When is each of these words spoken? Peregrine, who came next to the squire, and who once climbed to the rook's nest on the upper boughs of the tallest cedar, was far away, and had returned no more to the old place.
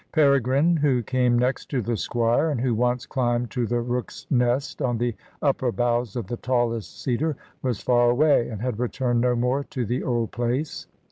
Peregrine, 0.13 0.77
who 0.77 1.03
came 1.03 1.37
next 1.37 1.67
to 1.69 1.79
the 1.79 1.95
squire, 1.95 2.49
and 2.49 2.59
who 2.59 2.73
once 2.73 3.05
climbed 3.05 3.51
to 3.51 3.67
the 3.67 3.81
rook's 3.81 4.25
nest 4.31 4.81
on 4.81 4.97
the 4.97 5.13
upper 5.43 5.71
boughs 5.71 6.15
of 6.15 6.25
the 6.25 6.37
tallest 6.37 6.99
cedar, 7.03 7.37
was 7.61 7.83
far 7.83 8.09
away, 8.09 8.49
and 8.49 8.63
had 8.63 8.79
returned 8.79 9.21
no 9.21 9.35
more 9.35 9.63
to 9.65 9.85
the 9.85 10.01
old 10.01 10.31
place. 10.31 10.87